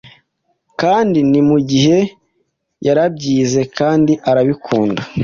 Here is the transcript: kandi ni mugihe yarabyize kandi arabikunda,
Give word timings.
kandi 0.81 1.19
ni 1.31 1.41
mugihe 1.49 1.97
yarabyize 2.87 3.61
kandi 3.77 4.13
arabikunda, 4.29 5.01